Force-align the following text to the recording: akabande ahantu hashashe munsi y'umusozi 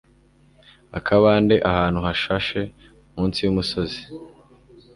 akabande 0.97 1.55
ahantu 1.69 1.99
hashashe 2.05 2.59
munsi 3.13 3.39
y'umusozi 3.41 4.01